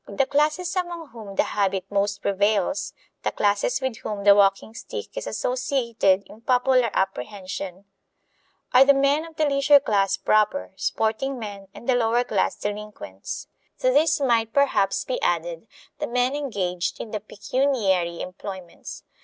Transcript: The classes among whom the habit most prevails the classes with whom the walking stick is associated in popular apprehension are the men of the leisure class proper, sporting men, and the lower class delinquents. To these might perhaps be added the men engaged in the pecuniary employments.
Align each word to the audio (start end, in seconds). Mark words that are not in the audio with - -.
The 0.07 0.25
classes 0.25 0.75
among 0.75 1.09
whom 1.09 1.35
the 1.35 1.43
habit 1.43 1.85
most 1.91 2.23
prevails 2.23 2.93
the 3.21 3.31
classes 3.31 3.81
with 3.81 3.97
whom 3.97 4.23
the 4.23 4.33
walking 4.33 4.73
stick 4.73 5.15
is 5.15 5.27
associated 5.27 6.23
in 6.25 6.41
popular 6.41 6.89
apprehension 6.91 7.85
are 8.73 8.83
the 8.83 8.95
men 8.95 9.25
of 9.25 9.35
the 9.35 9.45
leisure 9.45 9.79
class 9.79 10.17
proper, 10.17 10.71
sporting 10.75 11.37
men, 11.37 11.67
and 11.75 11.87
the 11.87 11.93
lower 11.93 12.23
class 12.23 12.55
delinquents. 12.55 13.45
To 13.81 13.91
these 13.91 14.19
might 14.19 14.53
perhaps 14.53 15.03
be 15.05 15.21
added 15.21 15.67
the 15.99 16.07
men 16.07 16.35
engaged 16.35 16.99
in 16.99 17.11
the 17.11 17.19
pecuniary 17.19 18.21
employments. 18.21 19.03